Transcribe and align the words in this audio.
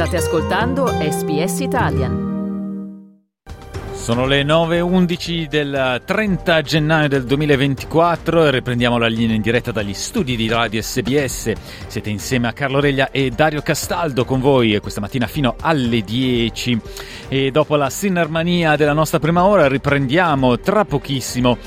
State 0.00 0.16
ascoltando 0.16 0.86
SBS 0.86 1.60
Italian. 1.60 2.28
Sono 3.92 4.24
le 4.24 4.44
9.11 4.44 5.46
del 5.46 6.00
30 6.02 6.62
gennaio 6.62 7.08
del 7.08 7.24
2024 7.24 8.46
e 8.46 8.50
riprendiamo 8.50 8.96
la 8.96 9.08
linea 9.08 9.36
in 9.36 9.42
diretta 9.42 9.72
dagli 9.72 9.92
studi 9.92 10.36
di 10.36 10.48
Radio 10.48 10.80
SBS. 10.80 11.52
Siete 11.86 12.08
insieme 12.08 12.48
a 12.48 12.54
Carlo 12.54 12.80
Reglia 12.80 13.10
e 13.10 13.28
Dario 13.28 13.60
Castaldo 13.60 14.24
con 14.24 14.40
voi 14.40 14.78
questa 14.80 15.02
mattina 15.02 15.26
fino 15.26 15.54
alle 15.60 16.00
10 16.00 16.80
e 17.28 17.50
dopo 17.50 17.76
la 17.76 17.90
Sinnermania 17.90 18.76
della 18.76 18.94
nostra 18.94 19.18
prima 19.18 19.44
ora 19.44 19.68
riprendiamo 19.68 20.58
tra 20.60 20.86
pochissimo 20.86 21.58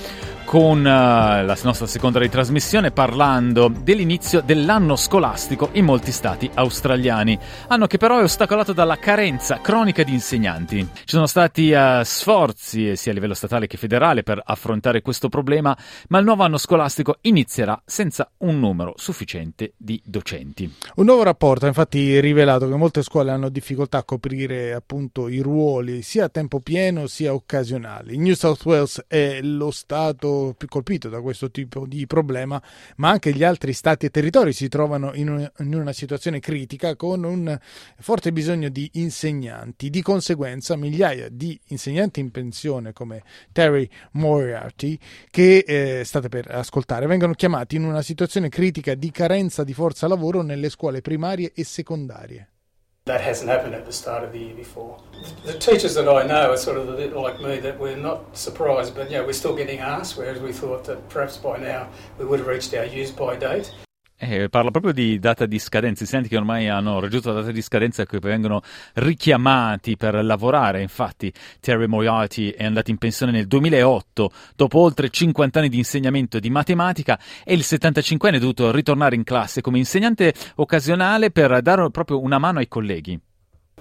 con 0.54 0.82
uh, 0.82 0.84
la 0.84 1.58
nostra 1.64 1.88
seconda 1.88 2.20
ritrasmissione 2.20 2.92
parlando 2.92 3.70
dell'inizio 3.70 4.40
dell'anno 4.40 4.96
scolastico 4.96 5.70
in 5.72 5.84
molti 5.84 6.12
stati 6.12 6.48
australiani, 6.54 7.40
anno 7.70 7.88
che 7.88 7.98
però 7.98 8.20
è 8.20 8.22
ostacolato 8.22 8.72
dalla 8.72 8.98
carenza 8.98 9.62
cronica 9.62 10.04
di 10.04 10.14
insegnanti. 10.14 10.88
Ci 10.94 11.04
sono 11.06 11.26
stati 11.26 11.72
uh, 11.72 12.04
sforzi 12.04 12.96
sia 12.96 13.10
a 13.10 13.16
livello 13.16 13.34
statale 13.34 13.66
che 13.66 13.78
federale 13.78 14.22
per 14.22 14.40
affrontare 14.46 15.02
questo 15.02 15.28
problema, 15.28 15.76
ma 16.10 16.20
il 16.20 16.26
nuovo 16.26 16.44
anno 16.44 16.60
scolastico 16.60 17.18
inizierà 17.22 17.82
senza 17.84 18.30
un 18.38 18.60
numero 18.60 18.94
sufficiente 18.96 19.74
di 19.76 20.00
docenti. 20.06 20.72
Un 20.98 21.06
nuovo 21.06 21.24
rapporto 21.24 21.66
ha 21.66 21.70
infatti 21.70 22.20
rivelato 22.20 22.70
che 22.70 22.76
molte 22.76 23.02
scuole 23.02 23.32
hanno 23.32 23.50
difficoltà 23.50 23.98
a 23.98 24.04
coprire 24.04 24.76
appunto 24.76 25.30
i 25.30 25.40
ruoli 25.40 26.04
sia 26.04 26.26
a 26.26 26.30
tempo 26.30 26.60
pieno 26.60 27.08
sia 27.08 27.34
occasionali. 27.34 28.20
New 28.20 28.36
South 28.36 28.64
Wales 28.66 29.04
è 29.08 29.42
lo 29.42 29.72
stato 29.72 30.42
più 30.52 30.68
colpito 30.68 31.08
da 31.10 31.22
questo 31.22 31.50
tipo 31.50 31.86
di 31.88 32.06
problema, 32.06 32.62
ma 32.98 33.10
anche 33.10 33.34
gli 33.34 33.44
altri 33.44 33.72
stati 33.74 34.06
e 34.06 34.10
territori 34.10 34.52
si 34.52 34.68
trovano 34.68 35.14
in 35.14 35.52
in 35.60 35.76
una 35.76 35.94
situazione 35.94 36.40
critica 36.40 36.96
con 36.96 37.24
un 37.24 37.58
forte 38.00 38.32
bisogno 38.32 38.70
di 38.70 38.90
insegnanti. 38.94 39.90
Di 39.90 40.02
conseguenza, 40.02 40.76
migliaia 40.76 41.30
di 41.30 41.60
insegnanti 41.68 42.20
in 42.20 42.32
pensione 42.32 42.94
come 42.94 43.24
Terry 43.52 43.88
Moriarty, 44.14 44.98
che 45.30 45.64
eh, 45.66 46.04
state 46.04 46.30
per 46.30 46.50
ascoltare, 46.52 47.08
vengono 47.08 47.34
chiamati 47.34 47.76
in 47.76 47.84
una 47.84 48.02
situazione 48.02 48.50
critica 48.50 48.96
di 48.96 49.12
carenza 49.12 49.64
di 49.64 49.74
forza 49.74 50.08
lavoro 50.08 50.42
nelle 50.42 50.70
scuole 50.70 51.02
primarie 51.02 51.52
e 51.54 51.64
secondarie. 51.64 52.53
That 53.06 53.20
hasn't 53.20 53.50
happened 53.50 53.76
at 53.76 53.86
the 53.86 53.92
start 53.92 54.24
of 54.24 54.32
the 54.32 54.40
year 54.40 54.56
before. 54.56 54.98
The 55.44 55.60
teachers 55.60 55.94
that 55.96 56.08
I 56.08 56.26
know 56.26 56.54
are 56.54 56.58
sort 56.58 56.78
of 56.78 56.88
a 56.88 56.96
bit 56.96 57.14
like 57.14 57.42
me 57.42 57.60
that 57.60 57.78
we're 57.78 57.98
not 57.98 58.38
surprised, 58.38 58.96
but 58.96 59.12
you 59.12 59.18
know, 59.18 59.26
we're 59.26 59.34
still 59.34 59.58
getting 59.58 59.80
asked, 59.80 60.16
whereas 60.16 60.40
we 60.40 60.54
thought 60.54 60.86
that 60.86 61.10
perhaps 61.10 61.36
by 61.36 61.58
now 61.58 61.90
we 62.18 62.24
would 62.24 62.40
have 62.40 62.48
reached 62.48 62.74
our 62.74 62.86
use 62.86 63.12
by 63.12 63.36
date. 63.36 63.76
Eh, 64.26 64.48
parla 64.48 64.72
proprio 64.72 64.94
di 64.94 65.20
data 65.20 65.46
di 65.46 65.60
scadenza, 65.60 66.04
insegnanti 66.04 66.30
che 66.30 66.38
ormai 66.38 66.70
hanno 66.70 67.02
raggiunto 67.02 67.34
la 67.34 67.42
data 67.42 67.52
di 67.52 67.62
scadenza 67.62 68.04
e 68.04 68.06
che 68.06 68.20
vengono 68.20 68.62
richiamati 68.94 69.98
per 69.98 70.24
lavorare. 70.24 70.82
Infatti, 70.82 71.32
Terry 71.60 71.88
Moriarty 71.88 72.52
è 72.52 72.64
andato 72.64 72.90
in 72.90 72.98
pensione 72.98 73.34
nel 73.34 73.48
2008 73.48 74.32
dopo 74.56 74.80
oltre 74.80 75.10
50 75.10 75.60
anni 75.60 75.68
di 75.68 75.78
insegnamento 75.78 76.40
di 76.40 76.50
matematica 76.50 77.20
e 77.44 77.54
il 77.54 77.66
75enne 77.66 78.36
è 78.36 78.40
dovuto 78.40 78.72
ritornare 78.72 79.16
in 79.16 79.26
classe 79.26 79.60
come 79.60 79.78
insegnante 79.78 80.34
occasionale 80.56 81.30
per 81.30 81.62
dare 81.62 81.92
proprio 81.92 82.22
una 82.22 82.38
mano 82.38 82.60
ai 82.60 82.70
colleghi. 82.70 83.20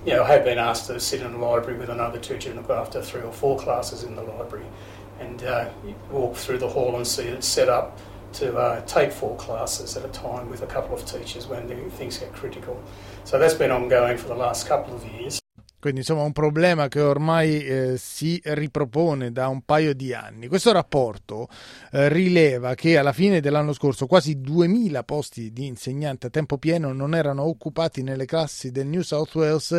You 0.05 0.17
know, 0.17 0.25
I 0.25 0.33
have 0.33 0.43
been 0.43 0.59
asked 0.59 0.93
to 0.93 0.99
sit 0.99 1.21
in 1.21 1.31
the 1.31 1.39
library 1.39 1.79
with 1.79 1.89
another 1.89 2.19
teacher 2.19 2.51
and 2.51 2.59
look 2.59 2.71
after 2.71 3.01
three 3.01 3.23
or 3.23 3.33
four 3.33 3.57
classes 3.63 4.03
in 4.03 4.17
the 4.17 4.23
library 4.23 4.67
and 5.21 5.41
uh, 5.45 5.67
walk 6.11 6.35
through 6.35 6.59
the 6.59 6.67
hall 6.67 6.97
and 6.97 7.07
see 7.07 7.29
it 7.29 7.45
set 7.45 7.69
up. 7.69 7.97
To 8.33 8.57
uh, 8.57 8.81
take 8.87 9.11
four 9.11 9.37
classes 9.37 9.97
at 9.97 10.05
a 10.05 10.09
time 10.09 10.49
with 10.49 10.63
a 10.63 10.67
couple 10.67 10.95
of 10.95 11.05
teachers 11.05 11.47
when 11.47 11.69
things 11.91 12.19
get 12.19 12.33
critical. 12.33 12.81
So 13.25 13.39
that's 13.39 13.55
been 13.55 13.71
ongoing 13.71 14.19
for 14.19 14.29
the 14.29 14.37
last 14.37 14.67
couple 14.67 14.95
of 14.95 15.05
years. 15.05 15.43
Quindi 15.83 15.99
insomma 15.99 16.23
un 16.23 16.31
problema 16.31 16.87
che 16.87 17.01
ormai 17.01 17.67
eh, 17.67 17.97
si 17.97 18.41
ripropone 18.45 19.33
da 19.33 19.49
un 19.49 19.63
paio 19.63 19.95
di 19.95 20.15
anni. 20.15 20.47
Questo 20.47 20.71
rapporto 20.71 21.49
eh, 21.91 22.09
rileva 22.09 22.77
che 22.77 22.97
alla 22.97 23.13
fine 23.13 23.41
dell'anno 23.41 23.73
scorso 23.73 24.07
quasi 24.07 24.41
2000 24.41 25.03
posti 25.03 25.53
di 25.53 25.67
insegnante 25.67 26.29
a 26.29 26.31
tempo 26.31 26.57
pieno 26.57 26.93
non 26.93 27.17
erano 27.17 27.43
occupati 27.43 28.05
nelle 28.05 28.27
classi 28.27 28.71
del 28.71 28.87
New 28.87 29.01
South 29.01 29.35
Wales 29.35 29.73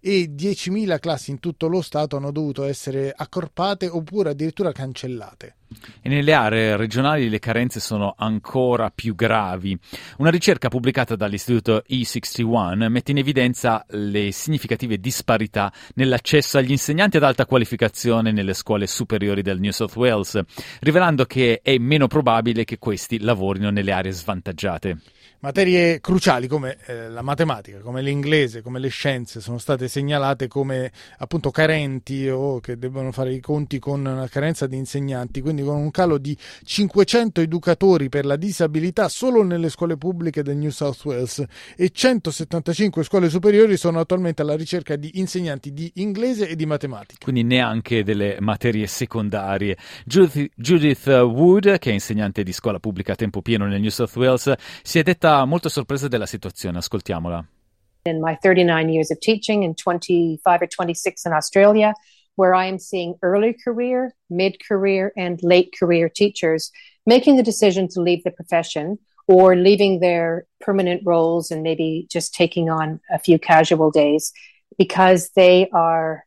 e 0.00 0.32
10.000 0.32 1.00
classi 1.00 1.32
in 1.32 1.40
tutto 1.40 1.66
lo 1.66 1.82
Stato 1.82 2.16
hanno 2.16 2.30
dovuto 2.30 2.62
essere 2.62 3.12
accorpate 3.12 3.88
oppure 3.88 4.30
addirittura 4.30 4.70
cancellate. 4.70 5.57
E 6.00 6.08
nelle 6.08 6.32
aree 6.32 6.76
regionali 6.76 7.28
le 7.28 7.38
carenze 7.38 7.80
sono 7.80 8.14
ancora 8.16 8.90
più 8.90 9.14
gravi. 9.14 9.78
Una 10.18 10.30
ricerca 10.30 10.68
pubblicata 10.68 11.16
dall'istituto 11.16 11.84
E61 11.88 12.88
mette 12.88 13.10
in 13.10 13.18
evidenza 13.18 13.84
le 13.88 14.32
significative 14.32 14.98
disparità 14.98 15.72
nell'accesso 15.94 16.58
agli 16.58 16.70
insegnanti 16.70 17.16
ad 17.16 17.24
alta 17.24 17.46
qualificazione 17.46 18.32
nelle 18.32 18.54
scuole 18.54 18.86
superiori 18.86 19.42
del 19.42 19.60
New 19.60 19.72
South 19.72 19.96
Wales, 19.96 20.40
rivelando 20.80 21.24
che 21.24 21.60
è 21.62 21.76
meno 21.78 22.06
probabile 22.06 22.64
che 22.64 22.78
questi 22.78 23.20
lavorino 23.20 23.70
nelle 23.70 23.92
aree 23.92 24.12
svantaggiate. 24.12 24.98
Materie 25.40 26.00
cruciali 26.00 26.48
come 26.48 26.78
eh, 26.86 27.08
la 27.08 27.22
matematica, 27.22 27.78
come 27.78 28.02
l'inglese, 28.02 28.60
come 28.60 28.80
le 28.80 28.88
scienze 28.88 29.40
sono 29.40 29.58
state 29.58 29.86
segnalate 29.86 30.48
come 30.48 30.90
appunto 31.18 31.52
carenti 31.52 32.28
o 32.28 32.58
che 32.58 32.76
devono 32.76 33.12
fare 33.12 33.32
i 33.32 33.38
conti 33.38 33.78
con 33.78 34.04
una 34.04 34.26
carenza 34.26 34.66
di 34.66 34.76
insegnanti, 34.76 35.40
quindi 35.40 35.57
con 35.62 35.76
un 35.76 35.90
calo 35.90 36.18
di 36.18 36.36
500 36.64 37.40
educatori 37.40 38.08
per 38.08 38.24
la 38.24 38.36
disabilità 38.36 39.08
solo 39.08 39.42
nelle 39.42 39.68
scuole 39.68 39.96
pubbliche 39.96 40.42
del 40.42 40.56
New 40.56 40.70
South 40.70 41.04
Wales 41.04 41.44
e 41.76 41.90
175 41.90 43.04
scuole 43.04 43.28
superiori 43.28 43.76
sono 43.76 44.00
attualmente 44.00 44.42
alla 44.42 44.56
ricerca 44.56 44.96
di 44.96 45.12
insegnanti 45.14 45.72
di 45.72 45.90
inglese 45.96 46.48
e 46.48 46.56
di 46.56 46.66
matematica. 46.66 47.18
Quindi 47.22 47.44
neanche 47.44 48.04
delle 48.04 48.36
materie 48.40 48.86
secondarie. 48.86 49.76
Judith, 50.04 50.52
Judith 50.54 51.06
Wood, 51.06 51.78
che 51.78 51.90
è 51.90 51.92
insegnante 51.92 52.42
di 52.42 52.52
scuola 52.52 52.78
pubblica 52.78 53.12
a 53.12 53.16
tempo 53.16 53.42
pieno 53.42 53.66
nel 53.66 53.80
New 53.80 53.90
South 53.90 54.14
Wales, 54.16 54.52
si 54.82 54.98
è 54.98 55.02
detta 55.02 55.44
molto 55.44 55.68
sorpresa 55.68 56.08
della 56.08 56.26
situazione, 56.26 56.78
ascoltiamola. 56.78 57.46
In 58.04 58.20
my 58.20 58.36
39 58.40 58.90
years 58.90 59.10
of 59.10 59.18
teaching 59.18 59.64
and 59.64 59.74
25 59.74 60.58
or 60.60 60.68
26 60.68 61.26
in 61.26 61.32
Australia, 61.32 61.92
where 62.38 62.54
I 62.54 62.66
am 62.66 62.78
seeing 62.78 63.16
early 63.20 63.52
career, 63.52 64.14
mid 64.30 64.64
career, 64.64 65.12
and 65.16 65.42
late 65.42 65.74
career 65.76 66.08
teachers 66.08 66.70
making 67.04 67.36
the 67.36 67.42
decision 67.42 67.88
to 67.88 68.00
leave 68.00 68.22
the 68.22 68.30
profession 68.30 68.98
or 69.26 69.56
leaving 69.56 69.98
their 69.98 70.46
permanent 70.60 71.02
roles 71.04 71.50
and 71.50 71.62
maybe 71.64 72.06
just 72.10 72.32
taking 72.32 72.70
on 72.70 73.00
a 73.10 73.18
few 73.18 73.38
casual 73.40 73.90
days 73.90 74.32
because 74.78 75.30
they 75.30 75.68
are 75.72 76.24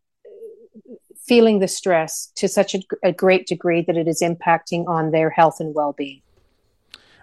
feeling 1.25 1.59
the 1.59 1.67
stress 1.67 2.31
to 2.35 2.47
such 2.49 2.75
a, 2.75 2.79
a 3.03 3.13
great 3.13 3.47
degree 3.47 3.81
that 3.81 3.95
it 3.95 4.07
is 4.07 4.21
impacting 4.21 4.85
on 4.87 5.11
their 5.11 5.29
health 5.29 5.61
and 5.61 5.73
well 5.73 5.93
being. 5.93 6.21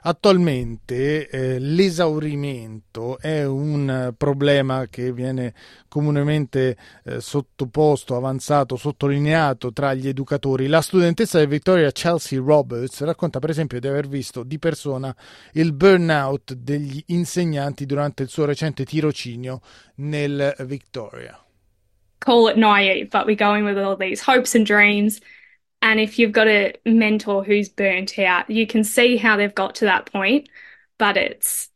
Attualmente 0.03 1.29
eh, 1.29 1.59
l'esaurimento 1.59 3.19
è 3.19 3.45
un 3.45 4.15
problema 4.17 4.87
che 4.89 5.13
viene 5.13 5.55
comunemente 5.89 6.77
eh, 7.05 7.21
sottoposto, 7.21 8.17
avanzato, 8.17 8.77
sottolineato 8.77 9.73
tra 9.73 9.95
gli 9.95 10.09
educatori. 10.09 10.67
La 10.67 10.81
studentessa 10.81 11.41
di 11.41 11.47
Victoria 11.47 11.91
Chelsea 11.91 12.41
Roberts 12.41 13.03
racconta 13.03 13.39
per 13.39 13.51
esempio 13.51 13.81
di 13.81 13.89
aver 13.89 14.07
visto 14.07 14.43
di 14.43 14.59
persona 14.59 15.15
il 15.53 15.73
burnout 15.73 16.55
degli 16.55 17.03
insegnanti 17.07 17.87
durante 17.87 18.23
il 18.23 18.29
suo 18.29 18.45
recente 18.45 18.85
tirocinio 18.85 19.61
nel 19.97 20.55
Victoria. 20.61 21.39
Call 22.19 22.49
it 22.49 22.57
naive, 22.57 23.11
but 23.11 23.27
we're 23.27 23.37
going 23.37 23.65
with 23.65 23.79
all 23.79 23.97
these 23.97 24.23
hopes 24.27 24.55
and 24.55 24.67
dreams. 24.67 25.21
And 25.81 26.01
if 26.01 26.19
you've 26.19 26.33
got 26.33 26.49
a 26.49 26.75
mentor 26.85 27.45
who's 27.45 27.69
burnt 27.69 28.19
out, 28.19 28.51
you 28.51 28.67
can 28.67 28.85
see 28.85 29.17
how 29.17 29.37
they've 29.37 29.55
got 29.55 29.77
to 29.77 29.85
that 29.87 30.11
point. 30.11 30.49
But 30.99 31.17
it's 31.17 31.71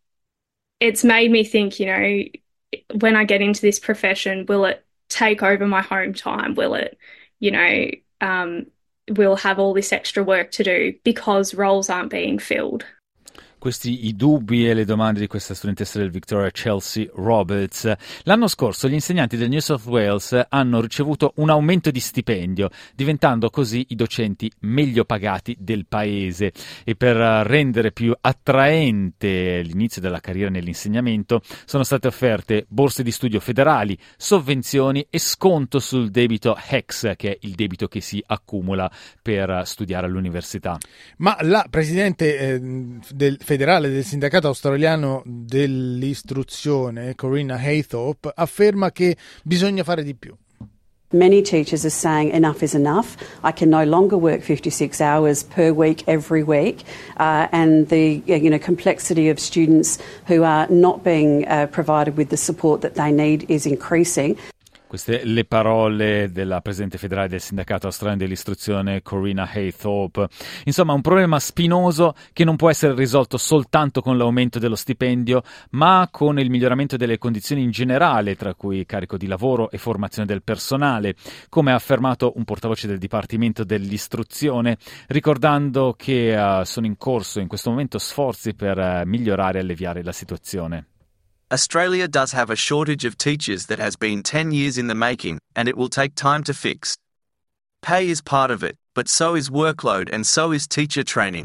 it's 0.80 1.04
made 1.04 1.30
me 1.30 1.44
think, 1.44 1.78
you 1.78 1.86
know, 1.86 2.22
when 2.98 3.16
I 3.16 3.24
get 3.24 3.40
into 3.40 3.62
this 3.62 3.78
profession, 3.78 4.46
will 4.46 4.64
it 4.64 4.84
take 5.08 5.42
over 5.42 5.66
my 5.66 5.82
home 5.82 6.14
time? 6.14 6.54
Will 6.54 6.74
it, 6.74 6.98
you 7.38 7.52
know, 7.52 7.90
um, 8.20 8.66
will 9.08 9.36
have 9.36 9.58
all 9.58 9.74
this 9.74 9.92
extra 9.92 10.24
work 10.24 10.50
to 10.52 10.64
do 10.64 10.94
because 11.04 11.54
roles 11.54 11.88
aren't 11.88 12.10
being 12.10 12.38
filled? 12.38 12.84
Questi 13.62 14.08
i 14.08 14.16
dubbi 14.16 14.68
e 14.68 14.74
le 14.74 14.84
domande 14.84 15.20
di 15.20 15.28
questa 15.28 15.54
studentessa 15.54 16.00
del 16.00 16.10
Victoria 16.10 16.50
Chelsea 16.50 17.06
Roberts. 17.14 17.92
L'anno 18.24 18.48
scorso 18.48 18.88
gli 18.88 18.92
insegnanti 18.92 19.36
del 19.36 19.48
New 19.48 19.60
South 19.60 19.84
Wales 19.84 20.46
hanno 20.48 20.80
ricevuto 20.80 21.34
un 21.36 21.48
aumento 21.48 21.92
di 21.92 22.00
stipendio, 22.00 22.70
diventando 22.92 23.50
così 23.50 23.86
i 23.90 23.94
docenti 23.94 24.50
meglio 24.62 25.04
pagati 25.04 25.54
del 25.60 25.86
paese 25.86 26.52
e 26.82 26.96
per 26.96 27.14
rendere 27.14 27.92
più 27.92 28.12
attraente 28.20 29.62
l'inizio 29.62 30.00
della 30.00 30.18
carriera 30.18 30.50
nell'insegnamento 30.50 31.40
sono 31.64 31.84
state 31.84 32.08
offerte 32.08 32.66
borse 32.66 33.04
di 33.04 33.12
studio 33.12 33.38
federali, 33.38 33.96
sovvenzioni 34.16 35.06
e 35.08 35.20
sconto 35.20 35.78
sul 35.78 36.10
debito 36.10 36.56
HEX, 36.56 37.14
che 37.14 37.30
è 37.30 37.38
il 37.42 37.54
debito 37.54 37.86
che 37.86 38.00
si 38.00 38.20
accumula 38.26 38.90
per 39.22 39.62
studiare 39.66 40.06
all'università. 40.06 40.76
Ma 41.18 41.36
la 41.42 41.64
presidente 41.70 42.38
eh, 42.38 42.60
del 43.12 43.38
federale 43.52 43.90
del 43.90 44.02
sindacato 44.02 44.46
australiano 44.46 45.22
dell'istruzione, 45.26 47.14
Corinna 47.14 47.56
Haythorpe, 47.56 48.32
afferma 48.34 48.90
che 48.92 49.14
bisogna 49.44 49.84
fare 49.84 50.02
di 50.02 50.14
più. 50.14 50.34
Many 51.10 51.42
teachers 51.42 51.84
are 51.84 51.90
saying 51.90 52.32
enough 52.32 52.62
is 52.62 52.72
enough. 52.72 53.18
I 53.44 53.52
can 53.52 53.68
no 53.68 53.84
longer 53.84 54.16
work 54.16 54.40
56 54.40 55.02
hours 55.02 55.42
per 55.42 55.70
week 55.70 56.02
every 56.06 56.42
week, 56.42 56.84
uh, 57.18 57.48
and 57.52 57.88
the 57.88 58.22
you 58.24 58.48
know 58.48 58.58
complexity 58.58 59.28
of 59.28 59.38
students 59.38 59.98
who 60.28 60.42
are 60.44 60.66
not 60.70 61.04
being 61.04 61.46
uh, 61.46 61.66
provided 61.66 62.16
with 62.16 62.30
the 62.30 62.38
support 62.38 62.80
that 62.80 62.94
they 62.94 63.12
need 63.12 63.44
is 63.50 63.66
increasing. 63.66 64.38
Queste 64.92 65.24
le 65.24 65.46
parole 65.46 66.30
della 66.32 66.60
Presidente 66.60 66.98
federale 66.98 67.26
del 67.26 67.40
Sindacato 67.40 67.86
Australiano 67.86 68.20
dell'Istruzione, 68.20 69.00
Corina 69.00 69.48
Haythorpe. 69.50 70.28
Insomma, 70.66 70.92
un 70.92 71.00
problema 71.00 71.40
spinoso 71.40 72.14
che 72.34 72.44
non 72.44 72.56
può 72.56 72.68
essere 72.68 72.94
risolto 72.94 73.38
soltanto 73.38 74.02
con 74.02 74.18
l'aumento 74.18 74.58
dello 74.58 74.74
stipendio, 74.74 75.44
ma 75.70 76.06
con 76.10 76.38
il 76.38 76.50
miglioramento 76.50 76.98
delle 76.98 77.16
condizioni 77.16 77.62
in 77.62 77.70
generale, 77.70 78.36
tra 78.36 78.52
cui 78.52 78.84
carico 78.84 79.16
di 79.16 79.26
lavoro 79.26 79.70
e 79.70 79.78
formazione 79.78 80.26
del 80.26 80.42
personale, 80.42 81.14
come 81.48 81.72
ha 81.72 81.76
affermato 81.76 82.34
un 82.36 82.44
portavoce 82.44 82.86
del 82.86 82.98
Dipartimento 82.98 83.64
dell'Istruzione, 83.64 84.76
ricordando 85.06 85.94
che 85.96 86.36
uh, 86.36 86.64
sono 86.64 86.84
in 86.84 86.98
corso 86.98 87.40
in 87.40 87.48
questo 87.48 87.70
momento 87.70 87.96
sforzi 87.96 88.52
per 88.52 88.76
uh, 88.76 89.08
migliorare 89.08 89.56
e 89.56 89.62
alleviare 89.62 90.02
la 90.02 90.12
situazione. 90.12 90.88
Australia 91.52 92.08
does 92.08 92.32
have 92.32 92.48
a 92.48 92.56
shortage 92.56 93.04
of 93.04 93.18
teachers 93.18 93.66
that 93.66 93.78
has 93.78 93.94
been 93.94 94.22
10 94.22 94.52
years 94.52 94.78
in 94.78 94.86
the 94.86 94.94
making, 94.94 95.38
and 95.54 95.68
it 95.68 95.76
will 95.76 95.90
take 95.90 96.14
time 96.14 96.42
to 96.42 96.54
fix. 96.54 96.96
Pay 97.82 98.08
is 98.08 98.22
part 98.22 98.50
of 98.50 98.64
it, 98.64 98.74
but 98.94 99.06
so 99.06 99.34
is 99.34 99.50
workload 99.50 100.08
and 100.10 100.26
so 100.26 100.50
is 100.52 100.66
teacher 100.66 101.04
training. 101.04 101.44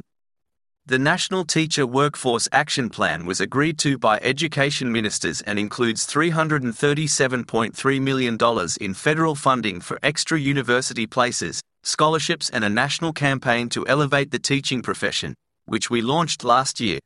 The 0.85 0.97
National 0.97 1.43
Teacher 1.43 1.85
Workforce 1.85 2.47
Action 2.53 2.89
Plan 2.89 3.25
was 3.25 3.41
agreed 3.41 3.77
to 3.79 3.97
by 3.97 4.17
education 4.19 4.93
ministers 4.93 5.41
and 5.41 5.59
includes 5.59 6.07
$337.3 6.07 8.01
million 8.01 8.37
in 8.79 8.93
federal 8.93 9.35
funding 9.35 9.81
for 9.81 9.99
extra 10.01 10.39
university 10.39 11.05
places, 11.05 11.59
scholarships, 11.83 12.49
and 12.49 12.63
a 12.63 12.69
national 12.69 13.11
campaign 13.11 13.67
to 13.67 13.85
elevate 13.87 14.31
the 14.31 14.39
teaching 14.39 14.81
profession, 14.81 15.33
which 15.65 15.89
we 15.89 16.01
launched 16.01 16.45
last 16.45 16.79
year. 16.79 16.99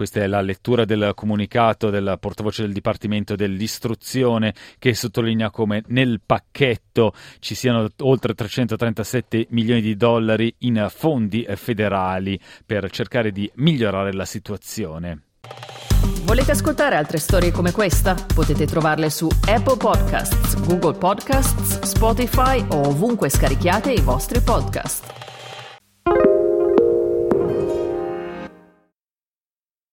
Questa 0.00 0.20
è 0.20 0.26
la 0.26 0.40
lettura 0.40 0.86
del 0.86 1.12
comunicato 1.14 1.90
del 1.90 2.16
portavoce 2.18 2.62
del 2.62 2.72
Dipartimento 2.72 3.36
dell'Istruzione 3.36 4.54
che 4.78 4.94
sottolinea 4.94 5.50
come 5.50 5.82
nel 5.88 6.22
pacchetto 6.24 7.12
ci 7.38 7.54
siano 7.54 7.86
oltre 7.98 8.32
337 8.32 9.48
milioni 9.50 9.82
di 9.82 9.98
dollari 9.98 10.54
in 10.60 10.86
fondi 10.88 11.46
federali 11.54 12.40
per 12.64 12.88
cercare 12.90 13.30
di 13.30 13.50
migliorare 13.56 14.14
la 14.14 14.24
situazione. 14.24 15.24
Volete 16.22 16.52
ascoltare 16.52 16.96
altre 16.96 17.18
storie 17.18 17.50
come 17.50 17.70
questa? 17.70 18.14
Potete 18.14 18.64
trovarle 18.64 19.10
su 19.10 19.28
Apple 19.48 19.76
Podcasts, 19.76 20.58
Google 20.66 20.96
Podcasts, 20.96 21.78
Spotify 21.82 22.64
o 22.70 22.88
ovunque 22.88 23.28
scarichiate 23.28 23.92
i 23.92 24.00
vostri 24.00 24.40
podcast. 24.40 25.29